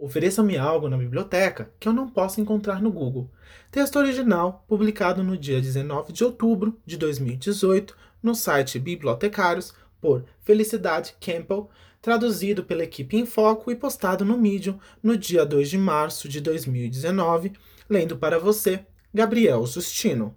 Ofereça-me 0.00 0.56
algo 0.56 0.88
na 0.88 0.96
biblioteca 0.96 1.70
que 1.78 1.86
eu 1.86 1.92
não 1.92 2.08
possa 2.08 2.40
encontrar 2.40 2.80
no 2.80 2.90
Google. 2.90 3.30
Texto 3.70 3.96
original 3.96 4.64
publicado 4.66 5.22
no 5.22 5.36
dia 5.36 5.60
19 5.60 6.10
de 6.10 6.24
outubro 6.24 6.80
de 6.86 6.96
2018 6.96 7.94
no 8.22 8.34
site 8.34 8.78
Bibliotecários 8.78 9.74
por 10.00 10.24
Felicidade 10.40 11.14
Campbell, 11.20 11.68
traduzido 12.00 12.64
pela 12.64 12.82
equipe 12.82 13.18
em 13.18 13.26
Foco 13.26 13.70
e 13.70 13.76
postado 13.76 14.24
no 14.24 14.38
Medium 14.38 14.78
no 15.02 15.18
dia 15.18 15.44
2 15.44 15.68
de 15.68 15.76
março 15.76 16.30
de 16.30 16.40
2019, 16.40 17.52
lendo 17.86 18.16
para 18.16 18.38
você 18.38 18.86
Gabriel 19.12 19.66
Justino. 19.66 20.34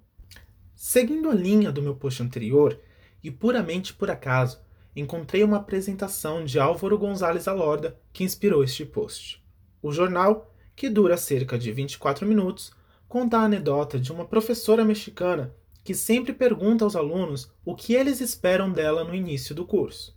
Seguindo 0.76 1.30
a 1.30 1.34
linha 1.34 1.72
do 1.72 1.82
meu 1.82 1.96
post 1.96 2.22
anterior, 2.22 2.78
e 3.24 3.32
puramente 3.32 3.94
por 3.94 4.12
acaso, 4.12 4.60
encontrei 4.94 5.42
uma 5.42 5.56
apresentação 5.56 6.44
de 6.44 6.60
Álvaro 6.60 6.98
Gonzalez 6.98 7.48
Alorda 7.48 7.98
que 8.12 8.26
inspirou 8.26 8.62
este 8.62 8.84
post. 8.84 9.42
O 9.84 9.92
jornal, 9.92 10.50
que 10.78 10.90
dura 10.90 11.18
cerca 11.18 11.60
de 11.60 11.70
24 11.70 12.26
minutos, 12.26 12.72
conta 13.06 13.38
a 13.38 13.44
anedota 13.44 14.00
de 14.00 14.14
uma 14.14 14.24
professora 14.24 14.86
mexicana 14.86 15.54
que 15.84 15.94
sempre 15.94 16.32
pergunta 16.32 16.86
aos 16.86 16.96
alunos 16.96 17.52
o 17.66 17.76
que 17.76 17.94
eles 17.94 18.22
esperam 18.22 18.72
dela 18.72 19.04
no 19.04 19.14
início 19.14 19.54
do 19.54 19.66
curso. 19.66 20.16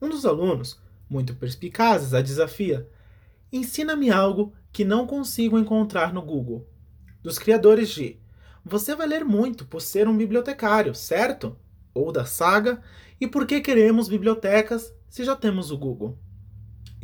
Um 0.00 0.08
dos 0.08 0.24
alunos, 0.24 0.80
muito 1.10 1.34
perspicazes, 1.34 2.14
a 2.14 2.22
desafia: 2.22 2.88
Ensina-me 3.52 4.08
algo 4.08 4.52
que 4.70 4.84
não 4.84 5.04
consigo 5.04 5.58
encontrar 5.58 6.14
no 6.14 6.22
Google. 6.22 6.68
Dos 7.20 7.40
criadores 7.40 7.88
de 7.88 8.20
Você 8.64 8.94
vai 8.94 9.08
ler 9.08 9.24
muito 9.24 9.66
por 9.66 9.82
ser 9.82 10.06
um 10.06 10.16
bibliotecário, 10.16 10.94
certo? 10.94 11.58
Ou 11.92 12.12
da 12.12 12.24
saga 12.24 12.80
E 13.20 13.26
por 13.26 13.48
que 13.48 13.60
queremos 13.60 14.08
bibliotecas 14.08 14.94
se 15.10 15.24
já 15.24 15.34
temos 15.34 15.72
o 15.72 15.76
Google? 15.76 16.16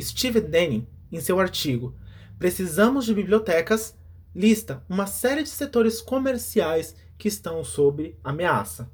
Steve 0.00 0.41
Denning, 0.41 0.86
em 1.10 1.20
seu 1.20 1.41
artigo 1.41 1.96
Precisamos 2.38 3.06
de 3.06 3.14
bibliotecas, 3.14 3.96
lista 4.34 4.82
uma 4.88 5.06
série 5.06 5.42
de 5.42 5.48
setores 5.48 6.00
comerciais 6.00 6.96
que 7.16 7.28
estão 7.28 7.62
sob 7.62 8.16
ameaça. 8.22 8.91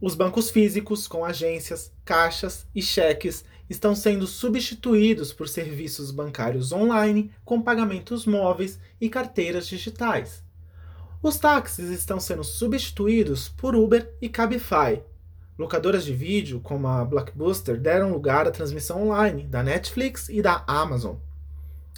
Os 0.00 0.14
bancos 0.14 0.50
físicos, 0.50 1.06
com 1.06 1.24
agências, 1.24 1.92
caixas 2.04 2.66
e 2.74 2.82
cheques, 2.82 3.44
estão 3.70 3.94
sendo 3.94 4.26
substituídos 4.26 5.32
por 5.32 5.48
serviços 5.48 6.10
bancários 6.10 6.72
online 6.72 7.30
com 7.44 7.62
pagamentos 7.62 8.26
móveis 8.26 8.78
e 9.00 9.08
carteiras 9.08 9.66
digitais. 9.66 10.42
Os 11.22 11.38
táxis 11.38 11.88
estão 11.88 12.18
sendo 12.18 12.42
substituídos 12.42 13.48
por 13.48 13.76
Uber 13.76 14.12
e 14.20 14.28
Cabify. 14.28 15.00
Locadoras 15.56 16.04
de 16.04 16.12
vídeo, 16.12 16.60
como 16.60 16.88
a 16.88 17.04
Blockbuster, 17.04 17.80
deram 17.80 18.12
lugar 18.12 18.48
à 18.48 18.50
transmissão 18.50 19.08
online 19.08 19.44
da 19.44 19.62
Netflix 19.62 20.28
e 20.28 20.42
da 20.42 20.64
Amazon. 20.66 21.14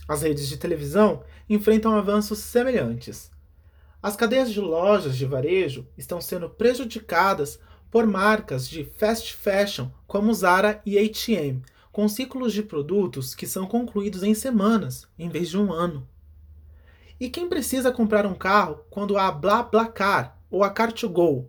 As 0.07 0.23
redes 0.23 0.49
de 0.49 0.57
televisão 0.57 1.23
enfrentam 1.49 1.97
avanços 1.97 2.39
semelhantes. 2.39 3.31
As 4.03 4.17
cadeias 4.17 4.53
de 4.53 4.61
lojas 4.61 5.17
de 5.17 5.25
varejo 5.25 5.87
estão 5.97 6.21
sendo 6.21 6.51
prejudicadas 6.51 7.59
por 7.91 8.07
marcas 8.07 8.69
de 8.69 8.85
fast 8.85 9.35
fashion 9.35 9.89
como 10.07 10.35
Zara 10.35 10.83
e 10.85 10.99
H&M, 10.99 11.63
com 11.91 12.09
ciclos 12.09 12.53
de 12.53 12.63
produtos 12.63 13.35
que 13.35 13.47
são 13.47 13.67
concluídos 13.67 14.23
em 14.23 14.35
semanas, 14.35 15.07
em 15.19 15.29
vez 15.29 15.49
de 15.49 15.57
um 15.57 15.73
ano. 15.73 16.07
E 17.19 17.31
quem 17.31 17.49
precisa 17.49 17.93
comprar 17.93 18.27
um 18.27 18.35
carro 18.35 18.81
quando 18.91 19.17
há 19.17 19.31
BlaBlaCar 19.31 20.37
ou 20.51 20.65
a 20.65 20.75
Car2Go? 20.75 21.47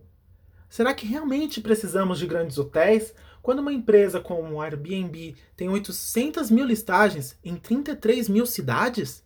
Será 0.69 0.93
que 0.93 1.05
realmente 1.05 1.59
precisamos 1.59 2.19
de 2.19 2.27
grandes 2.27 2.57
hotéis 2.57 3.13
quando 3.45 3.59
uma 3.59 3.71
empresa 3.71 4.19
como 4.19 4.55
o 4.55 4.59
Airbnb 4.59 5.35
tem 5.55 5.69
800 5.69 6.49
mil 6.49 6.65
listagens 6.65 7.37
em 7.43 7.55
33 7.55 8.27
mil 8.27 8.43
cidades? 8.43 9.23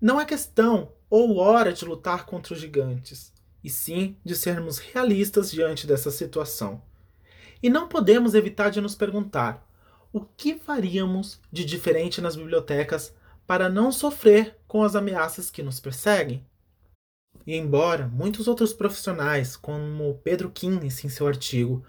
Não 0.00 0.20
é 0.20 0.24
questão 0.24 0.92
ou 1.10 1.38
hora 1.38 1.72
de 1.72 1.84
lutar 1.84 2.26
contra 2.26 2.54
os 2.54 2.60
gigantes, 2.60 3.32
e 3.64 3.68
sim 3.68 4.16
de 4.24 4.36
sermos 4.36 4.78
realistas 4.78 5.50
diante 5.50 5.84
dessa 5.84 6.12
situação. 6.12 6.80
E 7.60 7.68
não 7.68 7.88
podemos 7.88 8.36
evitar 8.36 8.70
de 8.70 8.80
nos 8.80 8.94
perguntar: 8.94 9.68
o 10.12 10.20
que 10.20 10.54
faríamos 10.56 11.40
de 11.50 11.64
diferente 11.64 12.20
nas 12.20 12.36
bibliotecas 12.36 13.12
para 13.48 13.68
não 13.68 13.90
sofrer 13.90 14.56
com 14.68 14.84
as 14.84 14.94
ameaças 14.94 15.50
que 15.50 15.60
nos 15.60 15.80
perseguem? 15.80 16.46
E 17.44 17.56
embora 17.56 18.06
muitos 18.06 18.46
outros 18.46 18.72
profissionais, 18.72 19.56
como 19.56 20.20
Pedro 20.22 20.52
Kines 20.52 21.04
em 21.04 21.08
seu 21.08 21.26
artigo, 21.26 21.84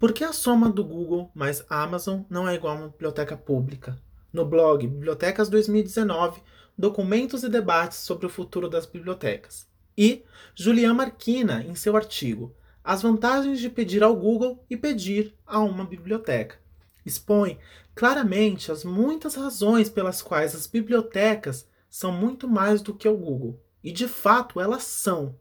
por 0.00 0.14
que 0.14 0.24
a 0.24 0.32
soma 0.32 0.70
do 0.70 0.82
Google 0.82 1.30
mais 1.34 1.62
Amazon 1.68 2.22
não 2.30 2.48
é 2.48 2.54
igual 2.54 2.74
a 2.74 2.80
uma 2.80 2.88
biblioteca 2.88 3.36
pública? 3.36 4.00
No 4.32 4.46
blog 4.46 4.86
Bibliotecas 4.86 5.50
2019, 5.50 6.40
documentos 6.76 7.42
e 7.42 7.50
debates 7.50 7.98
sobre 7.98 8.24
o 8.24 8.30
futuro 8.30 8.66
das 8.66 8.86
bibliotecas. 8.86 9.68
E 9.98 10.24
Julian 10.54 10.94
Marquina 10.94 11.62
em 11.62 11.74
seu 11.74 11.98
artigo 11.98 12.56
As 12.82 13.02
vantagens 13.02 13.60
de 13.60 13.68
pedir 13.68 14.02
ao 14.02 14.16
Google 14.16 14.64
e 14.70 14.76
pedir 14.76 15.34
a 15.46 15.58
uma 15.58 15.84
biblioteca. 15.84 16.56
Expõe 17.04 17.58
claramente 17.94 18.72
as 18.72 18.84
muitas 18.84 19.34
razões 19.34 19.90
pelas 19.90 20.22
quais 20.22 20.54
as 20.54 20.66
bibliotecas 20.66 21.68
são 21.90 22.10
muito 22.10 22.48
mais 22.48 22.80
do 22.80 22.94
que 22.94 23.06
o 23.06 23.18
Google. 23.18 23.60
E 23.84 23.92
de 23.92 24.08
fato 24.08 24.58
elas 24.58 24.84
são. 24.84 25.34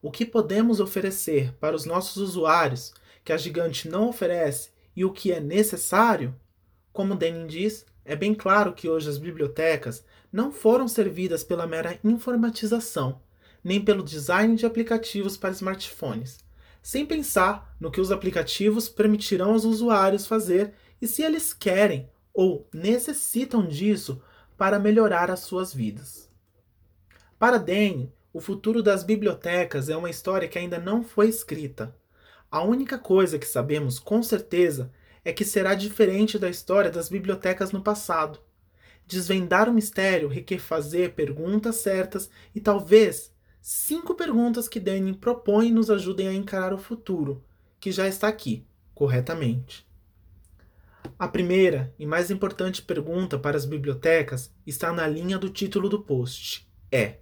O 0.00 0.10
que 0.10 0.24
podemos 0.24 0.80
oferecer 0.80 1.52
para 1.60 1.76
os 1.76 1.84
nossos 1.84 2.16
usuários 2.16 2.94
que 3.24 3.32
a 3.32 3.36
gigante 3.36 3.88
não 3.88 4.08
oferece 4.08 4.70
e 4.94 5.04
o 5.04 5.12
que 5.12 5.32
é 5.32 5.40
necessário, 5.40 6.34
como 6.92 7.16
Denning 7.16 7.46
diz, 7.46 7.86
é 8.04 8.14
bem 8.14 8.34
claro 8.34 8.74
que 8.74 8.88
hoje 8.88 9.08
as 9.08 9.18
bibliotecas 9.18 10.04
não 10.30 10.52
foram 10.52 10.86
servidas 10.86 11.42
pela 11.42 11.66
mera 11.66 11.98
informatização, 12.04 13.20
nem 13.62 13.82
pelo 13.82 14.04
design 14.04 14.54
de 14.54 14.66
aplicativos 14.66 15.36
para 15.36 15.50
smartphones, 15.50 16.38
sem 16.82 17.06
pensar 17.06 17.74
no 17.80 17.90
que 17.90 18.00
os 18.00 18.12
aplicativos 18.12 18.88
permitirão 18.88 19.52
aos 19.52 19.64
usuários 19.64 20.26
fazer 20.26 20.74
e 21.00 21.06
se 21.06 21.22
eles 21.22 21.54
querem 21.54 22.10
ou 22.32 22.68
necessitam 22.72 23.66
disso 23.66 24.20
para 24.56 24.78
melhorar 24.78 25.30
as 25.30 25.40
suas 25.40 25.72
vidas. 25.72 26.28
Para 27.38 27.58
Denning, 27.58 28.12
o 28.32 28.40
futuro 28.40 28.82
das 28.82 29.02
bibliotecas 29.02 29.88
é 29.88 29.96
uma 29.96 30.10
história 30.10 30.48
que 30.48 30.58
ainda 30.58 30.78
não 30.78 31.02
foi 31.02 31.28
escrita, 31.28 31.94
a 32.54 32.62
única 32.62 32.96
coisa 32.96 33.36
que 33.36 33.48
sabemos 33.48 33.98
com 33.98 34.22
certeza 34.22 34.88
é 35.24 35.32
que 35.32 35.44
será 35.44 35.74
diferente 35.74 36.38
da 36.38 36.48
história 36.48 36.88
das 36.88 37.08
bibliotecas 37.08 37.72
no 37.72 37.82
passado. 37.82 38.38
Desvendar 39.04 39.68
o 39.68 39.74
mistério 39.74 40.28
requer 40.28 40.60
fazer 40.60 41.14
perguntas 41.14 41.74
certas 41.74 42.30
e 42.54 42.60
talvez 42.60 43.34
cinco 43.60 44.14
perguntas 44.14 44.68
que 44.68 44.78
Denning 44.78 45.14
propõe 45.14 45.72
nos 45.72 45.90
ajudem 45.90 46.28
a 46.28 46.32
encarar 46.32 46.72
o 46.72 46.78
futuro, 46.78 47.42
que 47.80 47.90
já 47.90 48.06
está 48.06 48.28
aqui, 48.28 48.64
corretamente. 48.94 49.84
A 51.18 51.26
primeira 51.26 51.92
e 51.98 52.06
mais 52.06 52.30
importante 52.30 52.82
pergunta 52.82 53.36
para 53.36 53.56
as 53.56 53.64
bibliotecas 53.64 54.54
está 54.64 54.92
na 54.92 55.08
linha 55.08 55.38
do 55.38 55.50
título 55.50 55.88
do 55.88 56.00
post: 56.04 56.70
é: 56.88 57.16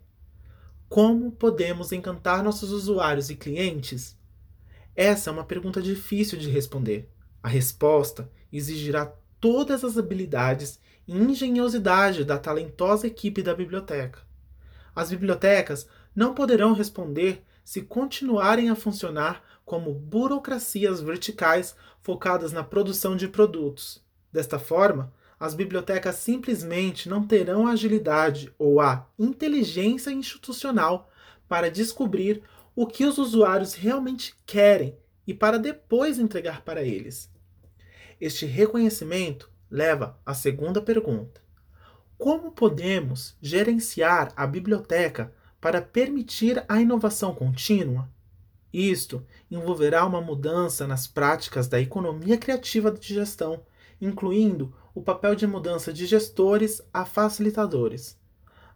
Como 0.90 1.32
podemos 1.32 1.90
encantar 1.90 2.44
nossos 2.44 2.70
usuários 2.70 3.30
e 3.30 3.34
clientes 3.34 4.20
essa 4.94 5.30
é 5.30 5.32
uma 5.32 5.44
pergunta 5.44 5.80
difícil 5.80 6.38
de 6.38 6.50
responder. 6.50 7.08
A 7.42 7.48
resposta 7.48 8.30
exigirá 8.52 9.12
todas 9.40 9.84
as 9.84 9.96
habilidades 9.96 10.78
e 11.08 11.16
engenhosidade 11.16 12.24
da 12.24 12.38
talentosa 12.38 13.06
equipe 13.06 13.42
da 13.42 13.54
biblioteca. 13.54 14.20
As 14.94 15.10
bibliotecas 15.10 15.88
não 16.14 16.34
poderão 16.34 16.74
responder 16.74 17.42
se 17.64 17.82
continuarem 17.82 18.68
a 18.68 18.76
funcionar 18.76 19.42
como 19.64 19.94
burocracias 19.94 21.00
verticais 21.00 21.74
focadas 22.02 22.52
na 22.52 22.62
produção 22.62 23.16
de 23.16 23.28
produtos. 23.28 24.02
Desta 24.30 24.58
forma, 24.58 25.12
as 25.38 25.54
bibliotecas 25.54 26.16
simplesmente 26.16 27.08
não 27.08 27.26
terão 27.26 27.66
a 27.66 27.72
agilidade 27.72 28.52
ou 28.58 28.80
a 28.80 29.06
inteligência 29.18 30.10
institucional 30.10 31.10
para 31.48 31.70
descobrir 31.70 32.42
o 32.74 32.86
que 32.86 33.04
os 33.04 33.18
usuários 33.18 33.74
realmente 33.74 34.34
querem 34.46 34.96
e 35.26 35.34
para 35.34 35.58
depois 35.58 36.18
entregar 36.18 36.62
para 36.62 36.82
eles. 36.82 37.30
Este 38.20 38.46
reconhecimento 38.46 39.50
leva 39.70 40.18
à 40.24 40.34
segunda 40.34 40.80
pergunta: 40.80 41.40
Como 42.16 42.52
podemos 42.52 43.36
gerenciar 43.40 44.32
a 44.36 44.46
biblioteca 44.46 45.32
para 45.60 45.82
permitir 45.82 46.64
a 46.68 46.80
inovação 46.80 47.34
contínua? 47.34 48.08
Isto 48.72 49.24
envolverá 49.50 50.06
uma 50.06 50.20
mudança 50.20 50.86
nas 50.86 51.06
práticas 51.06 51.68
da 51.68 51.78
economia 51.78 52.38
criativa 52.38 52.90
de 52.90 53.14
gestão, 53.14 53.62
incluindo 54.00 54.74
o 54.94 55.02
papel 55.02 55.34
de 55.34 55.46
mudança 55.46 55.92
de 55.92 56.06
gestores 56.06 56.80
a 56.92 57.04
facilitadores 57.04 58.21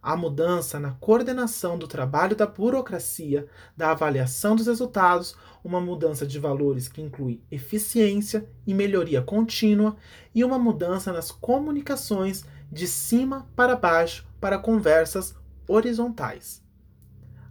a 0.07 0.15
mudança 0.15 0.79
na 0.79 0.91
coordenação 0.91 1.77
do 1.77 1.85
trabalho 1.85 2.33
da 2.33 2.45
burocracia, 2.45 3.45
da 3.75 3.91
avaliação 3.91 4.55
dos 4.55 4.65
resultados, 4.65 5.35
uma 5.61 5.81
mudança 5.81 6.25
de 6.25 6.39
valores 6.39 6.87
que 6.87 7.01
inclui 7.01 7.41
eficiência 7.51 8.49
e 8.65 8.73
melhoria 8.73 9.21
contínua 9.21 9.97
e 10.33 10.45
uma 10.45 10.57
mudança 10.57 11.11
nas 11.11 11.29
comunicações 11.29 12.45
de 12.71 12.87
cima 12.87 13.49
para 13.53 13.75
baixo 13.75 14.25
para 14.39 14.57
conversas 14.57 15.35
horizontais. 15.67 16.63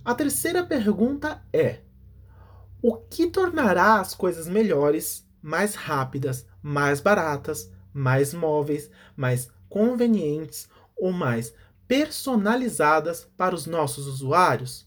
A 0.03 0.15
terceira 0.15 0.65
pergunta 0.65 1.43
é: 1.53 1.81
o 2.81 2.97
que 2.97 3.27
tornará 3.27 4.01
as 4.01 4.15
coisas 4.15 4.49
melhores, 4.49 5.29
mais 5.43 5.75
rápidas, 5.75 6.47
mais 6.63 7.01
baratas, 7.01 7.71
mais 7.93 8.33
móveis, 8.33 8.91
mais 9.15 9.51
convenientes 9.69 10.71
ou 10.97 11.13
mais 11.13 11.53
personalizadas 11.89 13.29
para 13.37 13.55
os 13.55 13.67
nossos 13.67 14.07
usuários? 14.07 14.87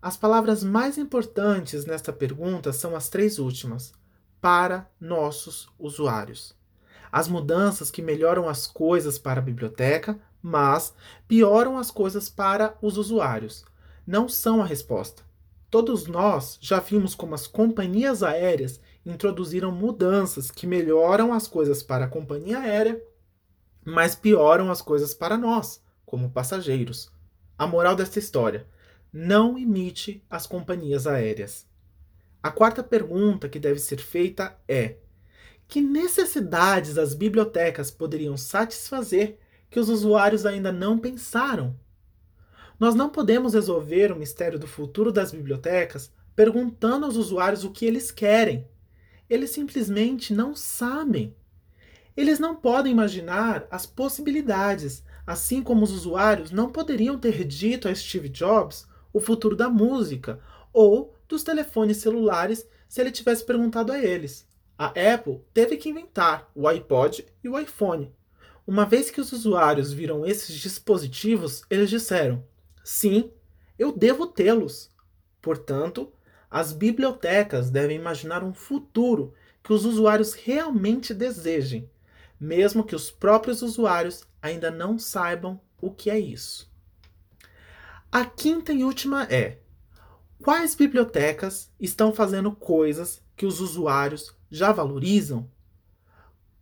As 0.00 0.16
palavras 0.16 0.64
mais 0.64 0.98
importantes 0.98 1.84
nesta 1.84 2.12
pergunta 2.12 2.72
são 2.72 2.96
as 2.96 3.08
três 3.08 3.38
últimas: 3.38 3.92
para 4.40 4.90
nossos 5.00 5.68
usuários. 5.78 6.54
As 7.10 7.28
mudanças 7.28 7.90
que 7.90 8.02
melhoram 8.02 8.48
as 8.48 8.66
coisas 8.66 9.18
para 9.18 9.40
a 9.40 9.44
biblioteca, 9.44 10.18
mas 10.42 10.94
pioram 11.28 11.78
as 11.78 11.90
coisas 11.90 12.28
para 12.28 12.76
os 12.82 12.96
usuários. 12.96 13.64
Não 14.06 14.28
são 14.28 14.60
a 14.60 14.64
resposta. 14.64 15.22
Todos 15.70 16.06
nós 16.06 16.58
já 16.60 16.80
vimos 16.80 17.14
como 17.14 17.34
as 17.34 17.46
companhias 17.46 18.22
aéreas 18.22 18.80
introduziram 19.06 19.70
mudanças 19.70 20.50
que 20.50 20.66
melhoram 20.66 21.32
as 21.32 21.46
coisas 21.46 21.82
para 21.82 22.04
a 22.06 22.08
companhia 22.08 22.58
aérea, 22.58 23.02
mas 23.84 24.14
pioram 24.14 24.70
as 24.70 24.80
coisas 24.80 25.14
para 25.14 25.36
nós, 25.36 25.81
como 26.12 26.28
passageiros. 26.28 27.10
A 27.56 27.66
moral 27.66 27.96
desta 27.96 28.18
história: 28.18 28.66
não 29.10 29.58
imite 29.58 30.22
as 30.28 30.46
companhias 30.46 31.06
aéreas. 31.06 31.66
A 32.42 32.50
quarta 32.50 32.82
pergunta 32.82 33.48
que 33.48 33.58
deve 33.58 33.78
ser 33.78 33.96
feita 33.96 34.54
é: 34.68 34.96
que 35.66 35.80
necessidades 35.80 36.98
as 36.98 37.14
bibliotecas 37.14 37.90
poderiam 37.90 38.36
satisfazer 38.36 39.38
que 39.70 39.80
os 39.80 39.88
usuários 39.88 40.44
ainda 40.44 40.70
não 40.70 40.98
pensaram? 40.98 41.74
Nós 42.78 42.94
não 42.94 43.08
podemos 43.08 43.54
resolver 43.54 44.12
o 44.12 44.16
mistério 44.16 44.58
do 44.58 44.66
futuro 44.66 45.10
das 45.10 45.32
bibliotecas 45.32 46.12
perguntando 46.36 47.06
aos 47.06 47.16
usuários 47.16 47.64
o 47.64 47.70
que 47.70 47.86
eles 47.86 48.10
querem. 48.10 48.68
Eles 49.30 49.48
simplesmente 49.48 50.34
não 50.34 50.54
sabem. 50.54 51.34
Eles 52.14 52.38
não 52.38 52.54
podem 52.54 52.92
imaginar 52.92 53.66
as 53.70 53.86
possibilidades, 53.86 55.02
assim 55.26 55.62
como 55.62 55.84
os 55.84 55.92
usuários 55.92 56.50
não 56.50 56.70
poderiam 56.70 57.18
ter 57.18 57.44
dito 57.44 57.88
a 57.88 57.94
Steve 57.94 58.28
Jobs 58.28 58.86
o 59.12 59.20
futuro 59.20 59.54
da 59.54 59.68
música 59.68 60.40
ou 60.72 61.14
dos 61.28 61.42
telefones 61.42 61.98
celulares 61.98 62.66
se 62.88 63.00
ele 63.00 63.10
tivesse 63.10 63.44
perguntado 63.44 63.92
a 63.92 63.98
eles. 63.98 64.46
A 64.78 64.86
Apple 64.86 65.40
teve 65.54 65.76
que 65.76 65.88
inventar 65.88 66.50
o 66.54 66.66
iPod 66.66 67.26
e 67.42 67.48
o 67.48 67.58
iPhone. 67.58 68.12
Uma 68.66 68.84
vez 68.84 69.10
que 69.10 69.20
os 69.20 69.32
usuários 69.32 69.92
viram 69.92 70.24
esses 70.24 70.54
dispositivos, 70.56 71.62
eles 71.68 71.90
disseram: 71.90 72.44
sim, 72.82 73.30
eu 73.78 73.92
devo 73.92 74.26
tê-los. 74.26 74.90
Portanto, 75.40 76.12
as 76.50 76.72
bibliotecas 76.72 77.70
devem 77.70 77.96
imaginar 77.96 78.44
um 78.44 78.52
futuro 78.52 79.34
que 79.62 79.72
os 79.72 79.84
usuários 79.84 80.34
realmente 80.34 81.14
desejem, 81.14 81.88
mesmo 82.42 82.82
que 82.82 82.96
os 82.96 83.08
próprios 83.08 83.62
usuários 83.62 84.24
ainda 84.42 84.68
não 84.68 84.98
saibam 84.98 85.60
o 85.80 85.92
que 85.92 86.10
é 86.10 86.18
isso. 86.18 86.68
A 88.10 88.24
quinta 88.24 88.72
e 88.72 88.82
última 88.82 89.22
é: 89.30 89.60
quais 90.42 90.74
bibliotecas 90.74 91.70
estão 91.78 92.12
fazendo 92.12 92.50
coisas 92.50 93.22
que 93.36 93.46
os 93.46 93.60
usuários 93.60 94.34
já 94.50 94.72
valorizam? 94.72 95.48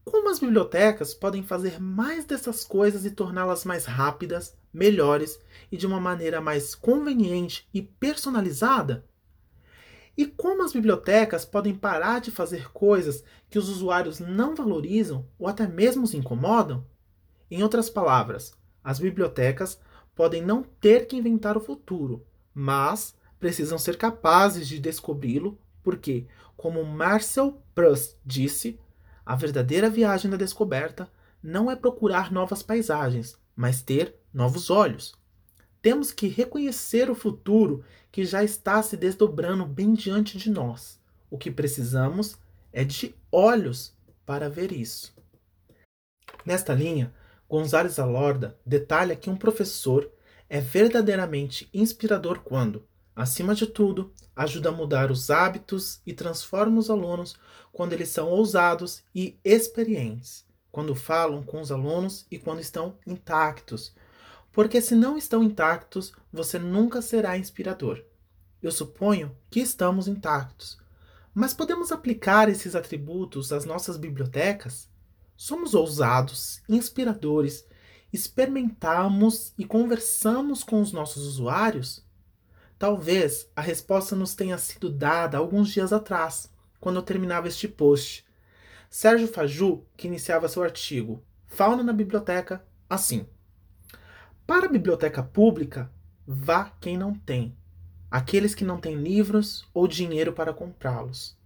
Como 0.04 0.28
as 0.28 0.38
bibliotecas 0.38 1.14
podem 1.14 1.42
fazer 1.42 1.80
mais 1.80 2.26
dessas 2.26 2.62
coisas 2.62 3.06
e 3.06 3.10
torná-las 3.10 3.64
mais 3.64 3.86
rápidas, 3.86 4.54
melhores 4.70 5.40
e 5.72 5.78
de 5.78 5.86
uma 5.86 5.98
maneira 5.98 6.42
mais 6.42 6.74
conveniente 6.74 7.66
e 7.72 7.80
personalizada? 7.80 9.08
E 10.20 10.26
como 10.26 10.62
as 10.62 10.74
bibliotecas 10.74 11.46
podem 11.46 11.74
parar 11.74 12.20
de 12.20 12.30
fazer 12.30 12.70
coisas 12.72 13.24
que 13.48 13.58
os 13.58 13.70
usuários 13.70 14.18
não 14.18 14.54
valorizam 14.54 15.26
ou 15.38 15.48
até 15.48 15.66
mesmo 15.66 16.04
os 16.04 16.12
incomodam? 16.12 16.84
Em 17.50 17.62
outras 17.62 17.88
palavras, 17.88 18.52
as 18.84 18.98
bibliotecas 18.98 19.80
podem 20.14 20.42
não 20.42 20.62
ter 20.62 21.06
que 21.06 21.16
inventar 21.16 21.56
o 21.56 21.60
futuro, 21.60 22.22
mas 22.52 23.14
precisam 23.38 23.78
ser 23.78 23.96
capazes 23.96 24.68
de 24.68 24.78
descobri-lo, 24.78 25.58
porque, 25.82 26.26
como 26.54 26.84
Marcel 26.84 27.58
Proust 27.74 28.18
disse, 28.22 28.78
a 29.24 29.34
verdadeira 29.34 29.88
viagem 29.88 30.30
da 30.30 30.36
descoberta 30.36 31.10
não 31.42 31.70
é 31.70 31.74
procurar 31.74 32.30
novas 32.30 32.62
paisagens, 32.62 33.38
mas 33.56 33.80
ter 33.80 34.16
novos 34.34 34.68
olhos. 34.68 35.14
Temos 35.82 36.12
que 36.12 36.28
reconhecer 36.28 37.10
o 37.10 37.14
futuro 37.14 37.84
que 38.12 38.24
já 38.24 38.44
está 38.44 38.82
se 38.82 38.96
desdobrando 38.96 39.64
bem 39.64 39.94
diante 39.94 40.36
de 40.36 40.50
nós. 40.50 41.00
O 41.30 41.38
que 41.38 41.50
precisamos 41.50 42.36
é 42.72 42.84
de 42.84 43.14
olhos 43.32 43.94
para 44.26 44.48
ver 44.48 44.72
isso. 44.72 45.14
Nesta 46.44 46.74
linha, 46.74 47.12
Gonzales 47.48 47.98
Alorda 47.98 48.56
detalha 48.64 49.16
que 49.16 49.30
um 49.30 49.36
professor 49.36 50.10
é 50.48 50.60
verdadeiramente 50.60 51.68
inspirador 51.72 52.40
quando, 52.40 52.84
acima 53.14 53.54
de 53.54 53.66
tudo, 53.66 54.12
ajuda 54.34 54.68
a 54.68 54.72
mudar 54.72 55.10
os 55.10 55.30
hábitos 55.30 56.00
e 56.06 56.12
transforma 56.12 56.78
os 56.78 56.90
alunos 56.90 57.36
quando 57.72 57.92
eles 57.92 58.08
são 58.08 58.28
ousados 58.28 59.02
e 59.14 59.38
experientes, 59.44 60.44
quando 60.70 60.94
falam 60.94 61.42
com 61.42 61.60
os 61.60 61.70
alunos 61.70 62.26
e 62.30 62.38
quando 62.38 62.60
estão 62.60 62.96
intactos. 63.06 63.94
Porque 64.52 64.80
se 64.80 64.94
não 64.94 65.16
estão 65.16 65.42
intactos, 65.42 66.12
você 66.32 66.58
nunca 66.58 67.00
será 67.00 67.36
inspirador. 67.36 68.04
Eu 68.62 68.70
suponho 68.70 69.36
que 69.50 69.60
estamos 69.60 70.08
intactos. 70.08 70.78
Mas 71.32 71.54
podemos 71.54 71.92
aplicar 71.92 72.48
esses 72.48 72.74
atributos 72.74 73.52
às 73.52 73.64
nossas 73.64 73.96
bibliotecas? 73.96 74.88
Somos 75.36 75.74
ousados, 75.74 76.60
inspiradores, 76.68 77.64
experimentamos 78.12 79.54
e 79.56 79.64
conversamos 79.64 80.64
com 80.64 80.82
os 80.82 80.92
nossos 80.92 81.24
usuários? 81.24 82.04
Talvez 82.78 83.48
a 83.54 83.60
resposta 83.60 84.16
nos 84.16 84.34
tenha 84.34 84.58
sido 84.58 84.90
dada 84.90 85.38
alguns 85.38 85.70
dias 85.70 85.92
atrás, 85.92 86.50
quando 86.80 86.96
eu 86.96 87.02
terminava 87.02 87.46
este 87.46 87.68
post. 87.68 88.26
Sérgio 88.88 89.28
Faju, 89.28 89.86
que 89.96 90.08
iniciava 90.08 90.48
seu 90.48 90.62
artigo 90.62 91.22
Fauna 91.46 91.82
na 91.82 91.92
Biblioteca, 91.92 92.64
assim: 92.88 93.26
Para 94.50 94.66
a 94.66 94.68
biblioteca 94.68 95.22
pública, 95.22 95.88
vá 96.26 96.72
quem 96.80 96.98
não 96.98 97.14
tem, 97.14 97.56
aqueles 98.10 98.52
que 98.52 98.64
não 98.64 98.80
têm 98.80 98.96
livros 98.96 99.64
ou 99.72 99.86
dinheiro 99.86 100.32
para 100.32 100.52
comprá-los, 100.52 101.38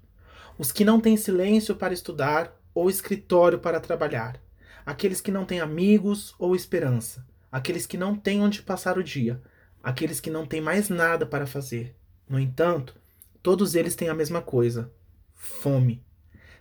os 0.57 0.73
que 0.73 0.87
não 0.87 0.99
têm 0.99 1.15
silêncio 1.15 1.77
para 1.77 1.93
estudar 1.93 2.59
ou 2.75 2.89
escritório 2.89 3.59
para 3.59 3.79
trabalhar, 3.79 4.41
aqueles 4.87 5.21
que 5.21 5.31
não 5.31 5.45
têm 5.45 5.61
amigos 5.61 6.35
ou 6.39 6.57
esperança, 6.57 7.27
aqueles 7.53 7.85
que 7.85 7.99
não 7.99 8.17
têm 8.17 8.41
onde 8.41 8.63
passar 8.63 8.97
o 8.97 9.05
dia, 9.05 9.39
aqueles 9.83 10.19
que 10.19 10.31
não 10.31 10.47
têm 10.47 10.63
mais 10.63 10.89
nada 10.89 11.27
para 11.27 11.47
fazer. 11.47 11.95
No 12.27 12.41
entanto, 12.41 12.97
todos 13.43 13.75
eles 13.75 13.95
têm 13.95 14.09
a 14.09 14.15
mesma 14.15 14.41
coisa: 14.41 14.91
fome, 15.35 16.03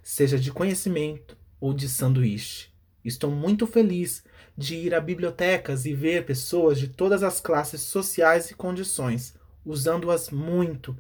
seja 0.04 0.38
de 0.38 0.52
conhecimento 0.52 1.38
ou 1.58 1.74
de 1.74 1.88
sanduíche. 1.88 2.73
Estou 3.04 3.30
muito 3.30 3.68
feliz 3.68 4.24
de 4.58 4.76
ir 4.76 4.94
a 4.94 5.00
bibliotecas 5.02 5.86
e 5.86 5.94
ver 5.94 6.26
pessoas 6.26 6.80
de 6.80 6.88
todas 6.88 7.24
as 7.24 7.42
classes 7.42 7.82
sociais 7.82 8.50
e 8.52 8.56
condições, 8.56 9.36
usando-as 9.66 10.30
muito 10.30 10.96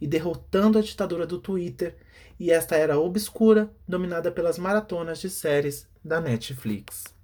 e 0.00 0.06
derrotando 0.06 0.78
a 0.78 0.82
ditadura 0.82 1.26
do 1.26 1.38
Twitter 1.38 1.96
e 2.38 2.50
esta 2.50 2.76
era 2.76 2.98
obscura, 2.98 3.70
dominada 3.86 4.30
pelas 4.30 4.58
maratonas 4.58 5.18
de 5.20 5.28
séries 5.28 5.88
da 6.04 6.20
Netflix. 6.20 7.17